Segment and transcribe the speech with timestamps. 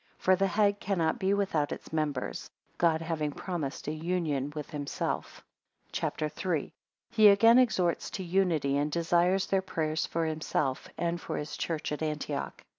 [0.15, 4.71] 16 For the head cannot be without its members, God having promised a union with
[4.71, 5.43] himself.
[5.91, 6.23] CHAP.
[6.23, 6.73] III.
[7.11, 11.91] He again exhorts to unity, and desires their prayers for himself, and for his church
[11.91, 12.63] at Antioch.